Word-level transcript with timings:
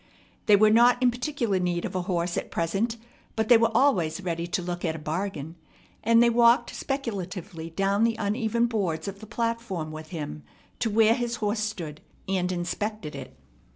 They 0.47 0.55
were 0.55 0.71
not 0.71 0.99
in 0.99 1.11
particular 1.11 1.59
need 1.59 1.85
of 1.85 1.93
a 1.93 2.01
horse 2.01 2.35
at 2.35 2.49
present; 2.49 2.97
but 3.35 3.49
they 3.49 3.57
were 3.59 3.69
always 3.75 4.19
ready 4.19 4.47
to 4.47 4.61
look 4.63 4.83
at 4.83 4.95
a 4.95 4.97
bargain, 4.97 5.57
and 6.03 6.23
they 6.23 6.29
walked 6.31 6.73
speculatively 6.75 7.69
down 7.69 8.03
the 8.03 8.15
uneven 8.17 8.65
boards 8.65 9.07
of 9.07 9.19
the 9.19 9.27
platform 9.27 9.91
with 9.91 10.07
him 10.07 10.41
to 10.79 10.89
where 10.89 11.13
his 11.13 11.35
horse 11.35 11.59
stood, 11.59 12.01
and 12.27 12.51
inspected 12.51 13.15
it. 13.15 13.37